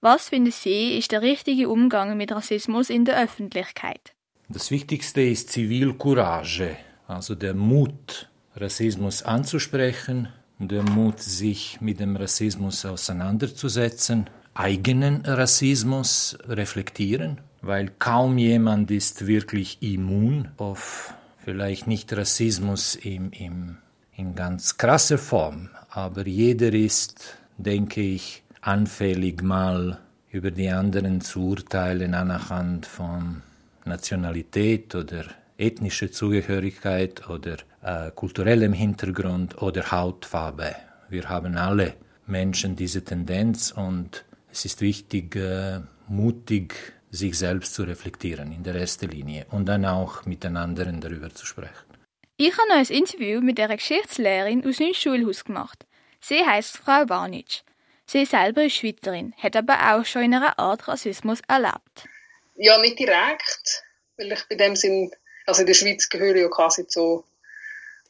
Was 0.00 0.28
finden 0.28 0.52
Sie 0.52 0.98
ist 0.98 1.12
der 1.12 1.22
richtige 1.22 1.68
Umgang 1.68 2.16
mit 2.16 2.32
Rassismus 2.32 2.90
in 2.90 3.04
der 3.04 3.22
Öffentlichkeit? 3.22 4.14
Das 4.48 4.70
Wichtigste 4.70 5.22
ist 5.22 5.50
Zivilcourage, 5.50 6.76
also 7.06 7.34
der 7.34 7.54
Mut, 7.54 8.28
Rassismus 8.56 9.22
anzusprechen, 9.22 10.28
der 10.58 10.82
Mut, 10.82 11.20
sich 11.20 11.80
mit 11.80 12.00
dem 12.00 12.16
Rassismus 12.16 12.84
auseinanderzusetzen, 12.84 14.30
eigenen 14.54 15.22
Rassismus 15.26 16.38
reflektieren, 16.46 17.40
weil 17.60 17.90
kaum 17.98 18.38
jemand 18.38 18.90
ist 18.90 19.26
wirklich 19.26 19.82
immun 19.82 20.48
auf 20.56 21.14
vielleicht 21.38 21.86
nicht 21.86 22.12
Rassismus 22.12 22.94
im, 22.94 23.30
im, 23.32 23.78
in 24.16 24.34
ganz 24.34 24.76
krasser 24.76 25.18
Form, 25.18 25.70
aber 25.90 26.26
jeder 26.26 26.72
ist, 26.72 27.36
denke 27.58 28.00
ich, 28.00 28.42
anfällig 28.60 29.42
mal 29.42 29.98
über 30.30 30.50
die 30.50 30.68
anderen 30.68 31.20
zu 31.20 31.48
urteilen 31.48 32.14
anhand 32.14 32.86
von 32.86 33.42
Nationalität 33.84 34.94
oder 34.94 35.24
ethnischer 35.56 36.10
Zugehörigkeit 36.10 37.28
oder 37.28 37.56
äh, 37.82 38.10
kulturellem 38.10 38.72
Hintergrund 38.72 39.60
oder 39.62 39.90
Hautfarbe. 39.90 40.74
Wir 41.08 41.28
haben 41.28 41.56
alle 41.56 41.94
Menschen 42.26 42.76
diese 42.76 43.04
Tendenz 43.04 43.72
und 43.72 44.24
es 44.50 44.64
ist 44.64 44.80
wichtig, 44.80 45.36
äh, 45.36 45.80
mutig 46.08 46.74
sich 47.10 47.38
selbst 47.38 47.74
zu 47.74 47.84
reflektieren 47.84 48.52
in 48.52 48.62
der 48.62 48.74
ersten 48.74 49.08
Linie 49.08 49.46
und 49.50 49.66
dann 49.66 49.84
auch 49.84 50.24
mit 50.26 50.42
den 50.42 50.56
anderen 50.56 51.00
darüber 51.00 51.32
zu 51.32 51.46
sprechen. 51.46 51.94
Ich 52.36 52.52
habe 52.58 52.68
noch 52.68 52.76
ein 52.76 52.86
Interview 52.86 53.40
mit 53.40 53.60
einer 53.60 53.76
Geschichtslehrerin 53.76 54.66
aus 54.66 54.80
einem 54.80 54.94
Schulhaus 54.94 55.44
gemacht. 55.44 55.86
Sie 56.20 56.44
heißt 56.44 56.76
Frau 56.76 57.04
Barnitsch. 57.04 57.62
Sie 58.06 58.24
selber 58.24 58.64
ist 58.64 58.74
Schweizerin, 58.74 59.34
hat 59.38 59.56
aber 59.56 59.94
auch 59.94 60.04
schon 60.04 60.24
in 60.24 60.34
einer 60.34 60.58
Art 60.58 60.88
Rassismus 60.88 61.40
erlebt. 61.46 62.08
Ja, 62.56 62.78
nicht 62.78 62.98
direkt, 62.98 63.84
weil 64.16 64.32
ich 64.32 64.44
bei 64.48 64.56
dem 64.56 64.74
Sinn, 64.76 65.10
also 65.46 65.60
in 65.60 65.66
der 65.66 65.74
Schweiz 65.74 66.08
gehöre 66.08 66.34
ich 66.34 66.42
ja 66.42 66.48
quasi 66.48 66.86
zu, 66.86 67.24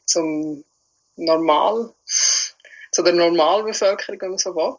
zum 0.05 0.63
Normal, 1.15 1.93
zu 2.05 3.03
der 3.03 3.13
Normalbevölkerung, 3.13 4.21
wenn 4.21 4.29
man 4.29 4.37
so 4.37 4.55
will. 4.55 4.75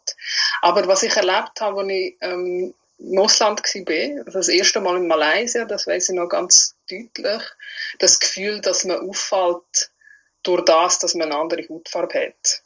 Aber 0.62 0.86
was 0.86 1.02
ich 1.02 1.16
erlebt 1.16 1.60
habe, 1.60 1.80
als 1.80 1.90
ich 1.90 2.16
ähm, 2.20 2.74
im 2.98 3.18
Ausland 3.18 3.60
war, 3.60 4.24
also 4.26 4.38
das 4.38 4.48
erste 4.48 4.80
Mal 4.80 4.96
in 4.96 5.06
Malaysia, 5.06 5.64
das 5.64 5.86
weiß 5.86 6.08
ich 6.08 6.14
noch 6.14 6.28
ganz 6.28 6.74
deutlich, 6.90 7.42
das 7.98 8.18
Gefühl, 8.18 8.60
dass 8.60 8.84
man 8.84 9.08
auffällt 9.08 9.90
durch 10.42 10.64
das, 10.64 10.98
dass 10.98 11.14
man 11.14 11.30
eine 11.30 11.40
andere 11.40 11.68
Hautfarbe 11.68 12.28
hat. 12.28 12.62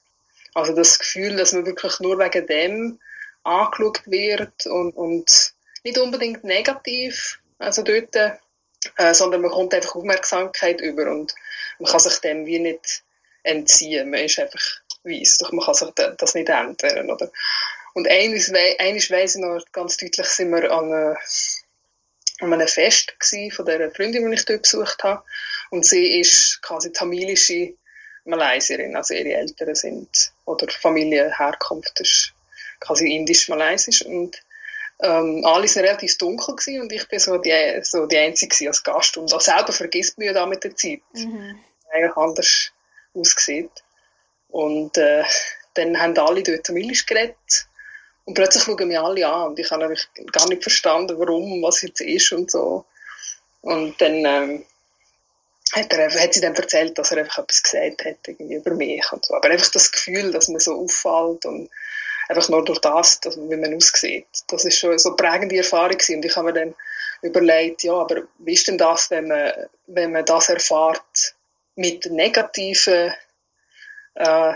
Also 0.55 0.75
das 0.75 0.99
Gefühl, 0.99 1.37
dass 1.37 1.53
man 1.53 1.67
wirklich 1.67 1.99
nur 2.01 2.19
wegen 2.19 2.47
dem 2.47 3.01
angeschaut 3.43 4.03
wird 4.07 4.67
und, 4.67 4.93
und 4.97 5.53
nicht 5.85 5.99
unbedingt 5.99 6.45
negativ, 6.45 7.41
also 7.59 7.83
dort, 7.83 8.15
äh, 8.97 9.15
sondern 9.15 9.43
man 9.43 9.51
kommt 9.51 9.75
einfach 9.75 9.95
Aufmerksamkeit 9.95 10.81
über 10.81 11.11
und 11.11 11.35
man 11.79 11.91
kann 11.91 12.01
sich 12.01 12.19
dem 12.19 12.47
wie 12.47 12.59
nicht 12.59 13.03
entziehen. 13.43 14.11
Man 14.11 14.21
ist 14.21 14.39
einfach 14.39 14.63
weiss, 15.05 15.39
doch 15.39 15.53
man 15.53 15.65
kann 15.65 15.75
sich 15.75 15.89
das 15.95 16.35
nicht 16.35 16.49
ändern, 16.49 17.11
oder? 17.11 17.31
Und 17.95 18.09
eines, 18.09 18.53
eines 18.79 19.11
weiss 19.11 19.35
ich 19.35 19.41
noch 19.41 19.61
ganz 19.73 19.97
deutlich, 19.97 20.27
sind 20.27 20.51
wir 20.51 20.71
an, 20.71 20.93
eine, 20.93 21.17
an 22.41 22.53
einem 22.53 22.69
Fest 22.69 23.15
von 23.53 23.67
der 23.67 23.91
Freundin, 23.93 24.31
die 24.31 24.37
ich 24.37 24.45
dort 24.45 24.63
besucht 24.63 25.03
habe. 25.03 25.25
Und 25.71 25.85
sie 25.85 26.21
ist 26.21 26.63
quasi 26.63 26.93
tamilische 26.93 27.75
Malaysierin, 28.25 28.97
also 28.97 29.15
ihre 29.15 29.35
Eltern 29.35 29.75
sind, 29.75 30.33
oder 30.45 30.69
Familienherkunft 30.69 31.99
ist 32.01 32.33
quasi 32.79 33.13
indisch-malaysisch. 33.15 34.03
Und 34.03 34.41
ähm, 35.03 35.45
alle 35.45 35.67
waren 35.67 35.85
relativ 35.85 36.19
dunkel 36.19 36.57
gewesen 36.57 36.83
und 36.83 36.93
ich 36.93 37.09
bin 37.09 37.19
so 37.19 37.39
die, 37.39 37.81
so 37.83 38.07
die 38.07 38.19
Einzige 38.19 38.69
als 38.69 38.83
Gast. 38.83 39.17
Und 39.17 39.33
auch 39.33 39.41
selber 39.41 39.73
vergisst 39.73 40.19
man 40.19 40.27
ja 40.27 40.33
da 40.33 40.47
mit 40.47 40.65
der 40.65 40.77
Zeit. 40.77 41.01
Mhm. 41.15 41.59
Eigentlich 41.91 42.17
anders 42.17 42.71
aussieht. 43.15 43.71
Und 44.49 44.99
äh, 44.99 45.25
dann 45.75 45.99
haben 46.01 46.19
alle 46.19 46.43
dort 46.43 46.65
Tamilisch 46.65 47.07
geredet. 47.07 47.37
Und 48.25 48.35
plötzlich 48.35 48.63
schauen 48.63 48.89
mich 48.89 48.99
alle 48.99 49.27
an 49.27 49.49
und 49.49 49.59
ich 49.59 49.71
habe 49.71 49.85
eigentlich 49.85 50.07
gar 50.31 50.47
nicht 50.49 50.63
verstanden, 50.63 51.19
warum, 51.19 51.63
was 51.63 51.83
jetzt 51.83 52.01
ist 52.01 52.33
und 52.33 52.51
so. 52.51 52.85
Und 53.63 54.01
dann 54.01 54.25
ähm, 54.25 54.67
hat, 55.73 55.93
er, 55.93 56.23
hat 56.23 56.35
sie 56.35 56.41
dann 56.41 56.55
erzählt, 56.55 56.99
dass 56.99 57.11
er 57.11 57.19
einfach 57.19 57.39
etwas 57.39 57.63
gesagt 57.63 58.05
hat 58.05 58.17
irgendwie 58.27 58.55
über 58.55 58.75
mich 58.75 59.11
und 59.13 59.25
so. 59.25 59.35
Aber 59.35 59.49
einfach 59.49 59.71
das 59.71 59.91
Gefühl, 59.91 60.31
dass 60.31 60.49
man 60.49 60.61
so 60.61 60.75
auffällt 60.75 61.45
und 61.47 61.71
einfach 62.31 62.49
nur 62.49 62.65
durch 62.65 62.79
das, 62.79 63.21
dass, 63.21 63.37
wie 63.37 63.57
man 63.57 63.75
aussieht. 63.75 64.27
Das 64.49 64.65
ist 64.65 64.79
schon 64.79 64.99
so 64.99 65.11
eine 65.11 65.17
prägende 65.17 65.57
Erfahrung 65.57 65.99
gewesen. 65.99 66.17
Und 66.17 66.25
ich 66.25 66.37
habe 66.37 66.53
mir 66.53 66.53
dann 66.53 66.75
überlegt, 67.23 67.83
ja, 67.83 67.95
aber 67.95 68.23
wie 68.39 68.55
ist 68.55 68.69
denn 68.69 68.79
das, 68.79 69.11
wenn 69.11 69.29
man, 69.29 69.53
wenn 69.87 70.13
man 70.13 70.25
das 70.25 70.49
erfährt 70.49 71.35
mit 71.75 72.07
negativen 72.07 73.13
äh, 74.15 74.55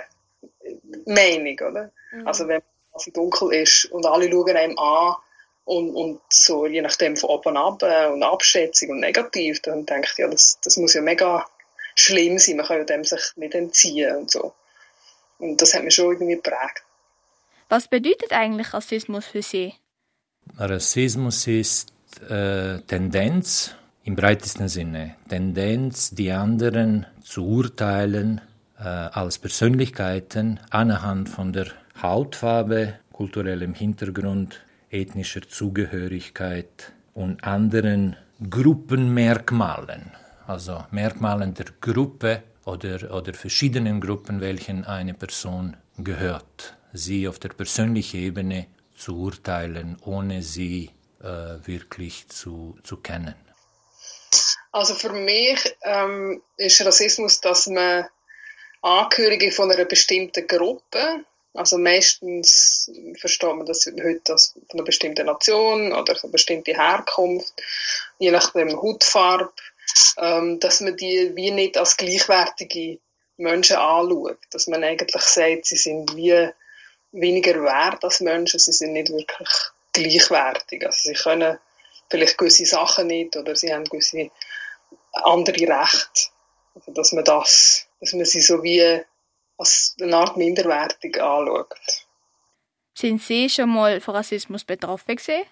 Meinung, 1.06 1.58
oder? 1.68 1.90
Mhm. 2.12 2.26
Also 2.26 2.48
wenn 2.48 2.62
es 2.94 3.04
dunkel 3.12 3.52
ist 3.54 3.86
und 3.86 4.06
alle 4.06 4.30
schauen 4.30 4.56
einem 4.56 4.78
an 4.78 5.16
und, 5.64 5.94
und 5.94 6.20
so 6.28 6.66
je 6.66 6.80
nachdem 6.80 7.16
von 7.16 7.30
oben 7.30 7.56
ab 7.56 7.82
äh, 7.82 8.06
und 8.06 8.22
Abschätzung 8.22 8.90
und 8.90 9.00
negativ, 9.00 9.60
dann 9.62 9.84
denke 9.84 10.08
ich, 10.12 10.18
ja, 10.18 10.28
das, 10.28 10.58
das 10.62 10.76
muss 10.76 10.94
ja 10.94 11.02
mega 11.02 11.46
schlimm 11.96 12.38
sein, 12.38 12.56
man 12.56 12.66
kann 12.66 12.78
ja 12.78 12.84
dem 12.84 13.04
sich 13.04 13.36
nicht 13.36 13.54
entziehen 13.54 14.16
und 14.16 14.30
so. 14.30 14.52
Und 15.38 15.60
das 15.60 15.74
hat 15.74 15.82
mich 15.82 15.94
schon 15.94 16.12
irgendwie 16.12 16.36
geprägt. 16.36 16.84
Was 17.68 17.88
bedeutet 17.88 18.32
eigentlich 18.32 18.72
Rassismus 18.72 19.26
für 19.26 19.42
Sie? 19.42 19.74
Rassismus 20.58 21.46
ist 21.46 21.92
äh, 22.28 22.80
Tendenz 22.80 23.74
im 24.04 24.16
breitesten 24.16 24.68
Sinne, 24.68 25.16
Tendenz, 25.28 26.10
die 26.10 26.30
anderen 26.30 27.06
zu 27.22 27.46
urteilen, 27.46 28.42
äh, 28.78 28.82
als 28.82 29.38
Persönlichkeiten 29.38 30.60
anhand 30.70 31.28
von 31.30 31.52
der 31.52 31.68
Hautfarbe, 32.02 32.94
kulturellem 33.12 33.72
Hintergrund, 33.72 34.60
ethnischer 34.90 35.42
Zugehörigkeit 35.48 36.92
und 37.14 37.44
anderen 37.44 38.16
Gruppenmerkmalen, 38.50 40.12
also 40.46 40.84
Merkmalen 40.90 41.54
der 41.54 41.66
Gruppe 41.80 42.42
oder, 42.66 43.14
oder 43.14 43.32
verschiedenen 43.32 44.00
Gruppen, 44.00 44.40
welchen 44.40 44.84
eine 44.84 45.14
Person 45.14 45.76
gehört, 45.96 46.76
sie 46.94 47.28
auf 47.28 47.38
der 47.38 47.50
persönlichen 47.50 48.20
Ebene 48.20 48.68
zu 48.96 49.16
urteilen, 49.18 49.98
ohne 50.04 50.42
sie 50.42 50.90
äh, 51.20 51.26
wirklich 51.66 52.28
zu, 52.28 52.78
zu 52.82 52.96
kennen. 52.98 53.34
Also 54.72 54.94
für 54.94 55.12
mich 55.12 55.76
ähm, 55.82 56.42
ist 56.56 56.84
Rassismus, 56.84 57.40
dass 57.40 57.66
man 57.66 58.06
Angehörige 58.82 59.50
von 59.50 59.70
einer 59.70 59.84
bestimmten 59.84 60.46
Gruppe. 60.46 61.24
Also 61.54 61.78
meistens 61.78 62.90
versteht 63.18 63.54
man 63.54 63.64
das 63.64 63.86
heute 63.86 64.32
als 64.32 64.52
von 64.68 64.78
einer 64.78 64.84
bestimmten 64.84 65.26
Nation 65.26 65.92
oder 65.92 66.16
eine 66.20 66.32
bestimmte 66.32 66.74
Herkunft, 66.74 67.54
je 68.18 68.30
nach 68.30 68.52
dem 68.52 68.76
Hautfarbe, 68.76 69.52
ähm, 70.18 70.58
dass 70.60 70.80
man 70.80 70.96
die 70.96 71.32
wie 71.34 71.50
nicht 71.50 71.78
als 71.78 71.96
gleichwertige 71.96 72.98
Menschen 73.36 73.76
anschaut. 73.76 74.38
Dass 74.50 74.66
man 74.66 74.84
eigentlich 74.84 75.22
sagt, 75.22 75.66
sie 75.66 75.76
sind 75.76 76.14
wie 76.16 76.50
weniger 77.14 77.62
wert 77.62 78.04
als 78.04 78.20
Menschen, 78.20 78.58
sie 78.58 78.72
sind 78.72 78.92
nicht 78.92 79.10
wirklich 79.10 79.48
gleichwertig. 79.92 80.84
Also 80.84 81.08
sie 81.08 81.14
können 81.14 81.58
vielleicht 82.10 82.38
gewisse 82.38 82.66
Sachen 82.66 83.06
nicht 83.06 83.36
oder 83.36 83.56
sie 83.56 83.72
haben 83.72 83.84
gewisse 83.84 84.30
andere 85.12 85.56
Rechte. 85.56 86.30
Also 86.74 86.92
dass 86.92 87.12
man 87.12 87.24
das 87.24 87.86
dass 88.00 88.12
man 88.12 88.24
sie 88.26 88.40
so 88.40 88.62
wie 88.62 89.00
als 89.56 89.96
eine 90.00 90.16
Art 90.16 90.36
minderwertig 90.36 91.20
anschaut. 91.20 91.74
Sind 92.94 93.22
Sie 93.22 93.48
schon 93.48 93.70
mal 93.70 94.00
von 94.00 94.14
Rassismus 94.14 94.64
betroffen 94.64 95.16
gewesen? 95.16 95.44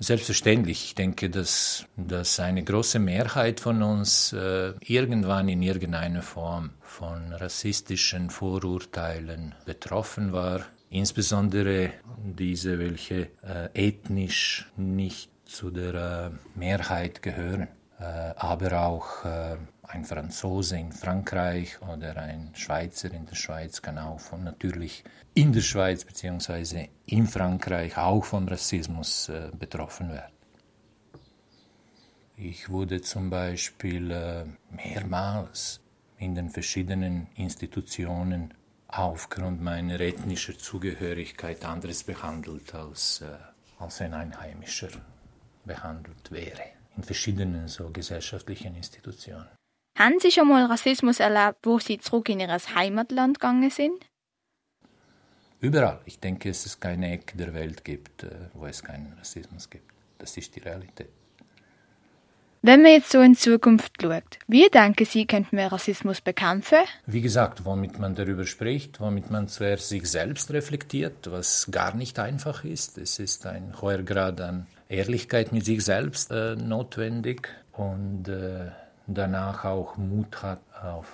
Selbstverständlich. 0.00 0.84
Ich 0.84 0.94
denke, 0.94 1.28
dass, 1.28 1.84
dass 1.96 2.38
eine 2.38 2.62
große 2.62 3.00
Mehrheit 3.00 3.58
von 3.58 3.82
uns 3.82 4.32
äh, 4.32 4.74
irgendwann 4.80 5.48
in 5.48 5.60
irgendeiner 5.60 6.22
Form 6.22 6.70
von 6.82 7.32
rassistischen 7.32 8.30
Vorurteilen 8.30 9.56
betroffen 9.64 10.32
war. 10.32 10.66
Insbesondere 10.90 11.92
diese, 12.16 12.78
welche 12.78 13.28
äh, 13.42 13.68
ethnisch 13.74 14.70
nicht 14.76 15.30
zu 15.44 15.70
der 15.70 15.94
äh, 15.94 16.58
Mehrheit 16.58 17.20
gehören, 17.20 17.68
äh, 17.98 18.04
aber 18.36 18.80
auch 18.86 19.24
ein 19.82 20.04
Franzose 20.04 20.78
in 20.78 20.92
Frankreich 20.92 21.80
oder 21.82 22.16
ein 22.16 22.50
Schweizer 22.54 23.12
in 23.12 23.26
der 23.26 23.34
Schweiz 23.34 23.82
kann 23.82 23.98
auch 23.98 24.20
von 24.20 24.44
natürlich 24.44 25.04
in 25.34 25.52
der 25.52 25.62
Schweiz 25.62 26.04
bzw. 26.04 26.88
in 27.06 27.26
Frankreich 27.26 27.96
auch 27.96 28.24
vom 28.24 28.46
Rassismus 28.48 29.28
äh, 29.28 29.50
betroffen 29.58 30.10
werden. 30.10 30.32
Ich 32.36 32.70
wurde 32.70 33.00
zum 33.00 33.30
Beispiel 33.30 34.46
mehrmals 34.70 35.80
in 36.18 36.36
den 36.36 36.50
verschiedenen 36.50 37.26
Institutionen 37.34 38.54
aufgrund 38.88 39.62
meiner 39.62 40.00
ethnischen 40.00 40.58
Zugehörigkeit 40.58 41.64
anders 41.64 42.02
behandelt 42.04 42.74
als, 42.74 43.20
äh, 43.20 43.26
als 43.78 44.00
ein 44.00 44.14
Einheimischer 44.14 44.88
behandelt 45.64 46.30
wäre. 46.30 46.62
In 46.96 47.04
verschiedenen 47.04 47.68
so 47.68 47.90
gesellschaftlichen 47.90 48.74
Institutionen. 48.74 49.46
Haben 49.98 50.18
Sie 50.20 50.30
schon 50.30 50.48
mal 50.48 50.64
Rassismus 50.66 51.20
erlebt, 51.20 51.58
wo 51.62 51.78
Sie 51.78 51.98
zurück 51.98 52.28
in 52.28 52.40
Ihr 52.40 52.48
Heimatland 52.74 53.38
gegangen 53.38 53.70
sind? 53.70 54.06
Überall. 55.60 56.00
Ich 56.04 56.20
denke, 56.20 56.50
es 56.50 56.78
keine 56.78 57.12
Ecke 57.12 57.36
der 57.36 57.52
Welt 57.52 57.84
gibt, 57.84 58.22
äh, 58.22 58.48
wo 58.54 58.66
es 58.66 58.82
keinen 58.82 59.12
Rassismus 59.14 59.68
gibt. 59.68 59.92
Das 60.18 60.36
ist 60.36 60.54
die 60.54 60.60
Realität. 60.60 61.10
Wenn 62.60 62.82
man 62.82 62.90
jetzt 62.90 63.12
so 63.12 63.20
in 63.20 63.36
Zukunft 63.36 64.02
schaut, 64.02 64.40
wie 64.48 64.68
denken 64.68 65.04
Sie, 65.04 65.26
könnten 65.26 65.56
wir 65.56 65.68
Rassismus 65.68 66.20
bekämpfen? 66.20 66.78
Wie 67.06 67.20
gesagt, 67.20 67.64
womit 67.64 68.00
man 68.00 68.16
darüber 68.16 68.46
spricht, 68.46 69.00
womit 69.00 69.30
man 69.30 69.46
zuerst 69.46 69.88
sich 69.88 70.10
selbst 70.10 70.50
reflektiert, 70.50 71.30
was 71.30 71.68
gar 71.70 71.94
nicht 71.94 72.18
einfach 72.18 72.64
ist. 72.64 72.98
Es 72.98 73.20
ist 73.20 73.46
ein 73.46 73.74
hoher 73.80 74.02
Grad 74.02 74.40
an 74.40 74.66
Ehrlichkeit 74.88 75.52
mit 75.52 75.64
sich 75.66 75.84
selbst 75.84 76.32
äh, 76.32 76.56
notwendig 76.56 77.48
und 77.74 78.28
äh, 78.28 78.72
danach 79.06 79.64
auch 79.64 79.96
Mut 79.96 80.42
hat 80.42 80.60
auf 80.82 81.06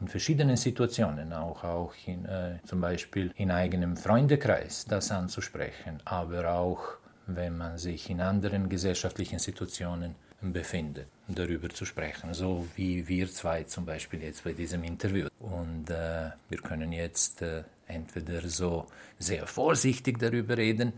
in 0.00 0.06
verschiedenen 0.06 0.56
Situationen, 0.56 1.32
auch, 1.32 1.64
auch 1.64 1.94
in, 2.06 2.26
äh, 2.26 2.58
zum 2.64 2.80
Beispiel 2.80 3.32
in 3.34 3.50
eigenem 3.50 3.96
Freundekreis, 3.96 4.84
das 4.84 5.10
anzusprechen, 5.10 5.98
aber 6.04 6.52
auch 6.52 6.80
wenn 7.26 7.56
man 7.56 7.76
sich 7.76 8.08
in 8.08 8.20
anderen 8.20 8.68
gesellschaftlichen 8.68 9.40
Situationen 9.40 10.14
befindet, 10.40 11.08
darüber 11.28 11.68
zu 11.68 11.84
sprechen, 11.84 12.34
so 12.34 12.66
wie 12.76 13.08
wir 13.08 13.30
zwei 13.30 13.64
zum 13.64 13.84
Beispiel 13.86 14.22
jetzt 14.22 14.44
bei 14.44 14.52
diesem 14.52 14.84
Interview. 14.84 15.28
Und 15.38 15.90
äh, 15.90 16.30
wir 16.48 16.58
können 16.62 16.92
jetzt 16.92 17.42
äh, 17.42 17.64
entweder 17.86 18.46
so 18.48 18.86
sehr 19.18 19.46
vorsichtig 19.46 20.18
darüber 20.18 20.56
reden, 20.56 20.92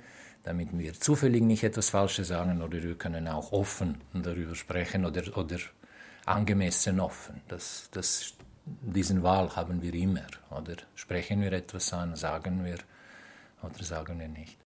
damit 0.45 0.69
wir 0.73 0.95
zufällig 0.95 1.43
nicht 1.43 1.63
etwas 1.63 1.91
Falsches 1.91 2.29
sagen, 2.29 2.63
oder 2.63 2.83
wir 2.83 2.97
können 2.97 3.29
auch 3.29 3.53
offen 3.53 4.01
darüber 4.13 4.55
sprechen 4.55 5.05
oder, 5.05 5.37
oder 5.37 5.59
angemessen 6.27 7.01
offen. 7.01 7.41
Das, 7.49 7.89
das, 7.93 8.35
diesen 8.65 9.23
Wahl 9.23 9.55
haben 9.55 9.83
wir 9.83 9.95
immer. 9.95 10.27
Oder 10.51 10.77
sprechen 10.95 11.43
wir 11.43 11.53
etwas 11.53 11.93
an, 11.93 12.17
sagen 12.17 12.65
wir 12.65 12.79
oder 13.63 13.83
sagen 13.83 14.19
wir 14.21 14.29
nicht 14.29 14.59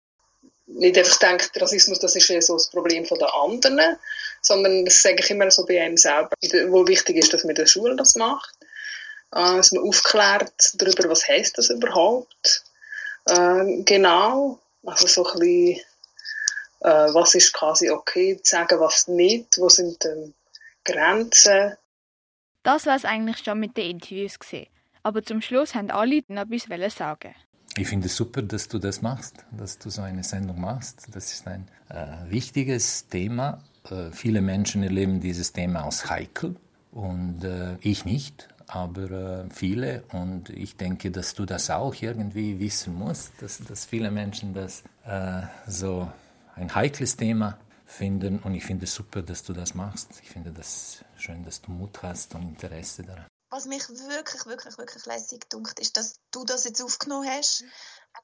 nicht 0.74 0.98
einfach 0.98 1.18
denkt, 1.18 1.52
Rassismus 1.62 2.00
das 2.00 2.16
ist 2.16 2.28
ja 2.30 2.42
so 2.42 2.54
das 2.54 2.70
Problem 2.70 3.04
den 3.04 3.22
anderen, 3.24 3.98
sondern 4.42 4.86
das 4.86 5.02
sage 5.02 5.18
ich 5.20 5.30
immer 5.30 5.50
so 5.52 5.66
bei 5.66 5.82
einem 5.82 5.98
selber, 5.98 6.32
wo 6.70 6.88
wichtig 6.88 7.18
ist, 7.18 7.34
dass 7.34 7.44
man 7.44 7.52
in 7.52 7.56
der 7.56 7.68
Schule 7.68 7.96
das 7.96 8.16
macht, 8.16 8.56
äh, 9.32 9.56
dass 9.58 9.72
man 9.72 9.84
aufklärt 9.84 10.74
darüber, 10.76 11.10
was 11.10 11.28
heißt 11.28 11.58
das 11.58 11.70
überhaupt, 11.70 12.64
äh, 13.26 13.84
genau, 13.84 14.60
also 14.86 15.08
so 15.08 15.26
ein 15.26 15.40
bisschen, 15.40 15.82
äh, 16.82 17.14
was 17.14 17.36
ist 17.36 17.54
quasi 17.54 17.90
okay 17.90 18.40
zu 18.42 18.52
sagen, 18.52 18.80
was 18.80 19.08
nicht, 19.08 19.58
wo 19.58 19.70
sind 19.70 20.04
ähm, 20.06 20.34
Grenzen. 20.84 21.78
Das 22.64 22.86
war 22.86 22.96
es 22.96 23.06
eigentlich 23.06 23.38
schon 23.40 23.60
mit 23.60 23.78
den 23.78 23.92
Interviews 23.92 24.40
gesehen. 24.40 24.68
Aber 25.04 25.24
zum 25.24 25.42
Schluss 25.42 25.74
haben 25.74 25.90
alle 25.90 26.22
noch 26.28 26.44
etwas 26.50 26.96
sagen. 26.96 27.36
Ich 27.78 27.88
finde 27.88 28.08
es 28.08 28.16
super, 28.16 28.42
dass 28.42 28.68
du 28.68 28.80
das 28.80 29.02
machst, 29.02 29.46
dass 29.52 29.80
du 29.80 29.90
so 29.90 30.02
eine 30.02 30.24
Sendung 30.24 30.60
machst. 30.60 31.08
Das 31.14 31.32
ist 31.32 31.48
ein 31.48 31.70
äh, 31.90 32.30
wichtiges 32.30 33.08
Thema. 33.08 33.64
Äh, 33.90 34.12
viele 34.12 34.42
Menschen 34.42 34.84
erleben 34.84 35.20
dieses 35.20 35.54
Thema 35.54 35.86
als 35.86 36.10
heikel 36.10 36.56
und 36.92 37.44
äh, 37.44 37.78
ich 37.82 38.06
nicht, 38.06 38.48
aber 38.68 39.12
äh, 39.12 39.50
viele. 39.50 40.04
Und 40.12 40.50
ich 40.50 40.78
denke, 40.78 41.12
dass 41.12 41.34
du 41.34 41.46
das 41.46 41.70
auch 41.70 41.96
irgendwie 42.02 42.60
wissen 42.60 42.94
musst, 42.96 43.34
dass, 43.42 43.60
dass 43.60 43.86
viele 43.86 44.12
Menschen 44.12 44.54
das 44.54 44.84
äh, 45.06 45.42
so 45.68 46.12
ein 46.56 46.74
heikles 46.74 47.18
Thema 47.18 47.58
finden. 47.86 48.40
Und 48.40 48.56
ich 48.56 48.64
finde 48.64 48.86
es 48.86 48.94
super, 48.94 49.22
dass 49.22 49.44
du 49.44 49.54
das 49.54 49.74
machst. 49.74 50.10
Ich 50.24 50.30
finde 50.30 50.52
das 50.52 51.04
schön, 51.18 51.44
dass 51.44 51.62
du 51.62 51.72
Mut 51.72 52.02
hast 52.04 52.36
und 52.36 52.44
Interesse 52.44 53.04
daran 53.04 53.26
was 53.52 53.66
mich 53.66 53.88
wirklich, 53.90 54.46
wirklich, 54.46 54.78
wirklich 54.78 55.06
lässig 55.06 55.50
dunkt, 55.50 55.80
ist, 55.80 55.98
dass 55.98 56.16
du 56.32 56.46
das 56.46 56.64
jetzt 56.64 56.82
aufgenommen 56.82 57.30
hast. 57.30 57.66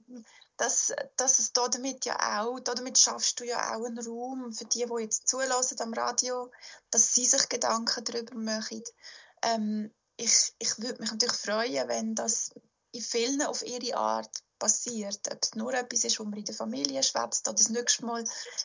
Mhm. 0.08 0.26
Dass, 0.58 0.91
dass 1.17 1.39
es 1.39 1.54
damit 1.54 2.06
ja 2.06 2.41
auch, 2.41 2.60
damit 2.60 2.98
schaffst 2.98 3.39
du 3.39 3.46
ja 3.46 3.76
auch 3.76 3.86
einen 3.86 4.00
Raum 4.00 4.52
für 4.52 4.65
die, 4.65 4.86
die 4.86 5.02
jetzt 5.02 5.28
zulassen 5.28 5.80
am 5.82 5.93
Radio, 5.93 6.52
dass 6.89 7.13
sie 7.13 7.26
sich 7.26 7.48
Gedanken 7.48 8.04
darüber 8.04 8.36
machen. 8.36 8.84
Ähm, 9.43 9.93
ich 10.15 10.54
ich 10.58 10.80
würde 10.80 11.00
mich 11.00 11.12
natürlich 11.12 11.36
freuen, 11.36 11.88
wenn 11.88 12.15
das 12.15 12.52
in 12.91 13.02
vielen 13.02 13.41
auf 13.43 13.62
ihre 13.63 13.96
Art 13.96 14.43
passiert. 14.58 15.32
Ob 15.32 15.43
es 15.43 15.56
nur 15.56 15.74
etwas 15.74 16.04
ist, 16.04 16.20
wo 16.20 16.24
man 16.24 16.39
in 16.39 16.46
der 16.46 16.56
Familie 16.56 17.04
schwätzt 17.04 17.48
oder 17.48 17.56
das 17.56 17.70
nächste 17.70 18.06
Mal 18.06 18.24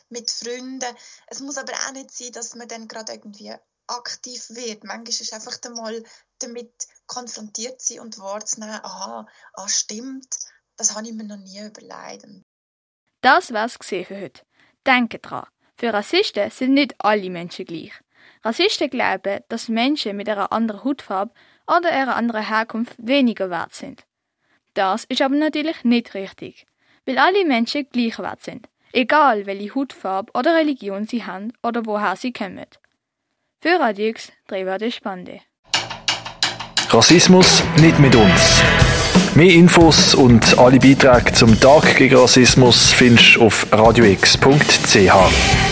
mit 0.09 0.31
Freunden. 0.31 0.95
Es 1.27 1.39
muss 1.39 1.57
aber 1.57 1.73
auch 1.73 1.91
nicht 1.91 2.11
sein, 2.11 2.31
dass 2.31 2.55
man 2.55 2.67
dann 2.67 2.87
gerade 2.87 3.13
irgendwie 3.13 3.53
aktiv 3.87 4.49
wird. 4.49 4.83
Manchmal 4.83 5.09
ist 5.09 5.21
es 5.21 5.33
einfach 5.33 5.57
einmal 5.63 6.03
damit 6.39 6.73
konfrontiert 7.05 7.81
sein 7.81 7.99
und 7.99 8.17
wahrzunehmen, 8.17 8.79
aha, 8.83 9.27
ah, 9.53 9.67
stimmt, 9.67 10.35
das 10.83 10.95
habe 10.95 11.07
ich 11.07 11.13
mir 11.13 11.23
noch 11.23 11.37
nie 11.37 11.59
überlegt. 11.59 12.27
Das 13.21 13.53
war's 13.53 13.77
für 13.81 14.05
heute. 14.09 14.41
Denke 14.85 15.19
dran, 15.19 15.45
für 15.77 15.93
Rassisten 15.93 16.51
sind 16.51 16.73
nicht 16.73 16.93
alle 16.97 17.29
Menschen 17.29 17.65
gleich. 17.65 17.93
Rassisten 18.43 18.89
glauben, 18.89 19.39
dass 19.47 19.69
Menschen 19.69 20.17
mit 20.17 20.27
einer 20.27 20.51
anderen 20.51 20.83
Hautfarbe 20.83 21.33
oder 21.67 21.89
einer 21.89 22.17
anderen 22.17 22.45
Herkunft 22.45 22.95
weniger 22.97 23.49
wert 23.49 23.73
sind. 23.73 24.03
Das 24.73 25.05
ist 25.05 25.21
aber 25.21 25.35
natürlich 25.35 25.85
nicht 25.85 26.13
richtig, 26.15 26.65
weil 27.05 27.17
alle 27.17 27.45
Menschen 27.45 27.87
gleich 27.89 28.19
wert 28.19 28.43
sind, 28.43 28.67
egal 28.91 29.45
welche 29.45 29.73
Hautfarbe 29.75 30.33
oder 30.37 30.53
Religion 30.53 31.07
sie 31.07 31.23
haben 31.23 31.53
oder 31.63 31.85
woher 31.85 32.17
sie 32.17 32.33
kommen. 32.33 32.67
Für 33.61 33.79
Radio 33.79 34.07
X, 34.07 34.33
Drehwarte 34.47 34.91
Spande. 34.91 35.39
Rassismus 36.89 37.63
nicht 37.77 37.97
mit 37.99 38.15
uns. 38.15 38.61
Mehr 39.35 39.51
Infos 39.51 40.13
und 40.13 40.59
alle 40.59 40.79
Beiträge 40.79 41.33
zum 41.33 41.59
Tag 41.59 41.95
gegen 41.97 42.15
Rassismus 42.15 42.91
findest 42.91 43.37
du 43.37 43.41
auf 43.47 43.65
radiox.ch. 43.71 45.62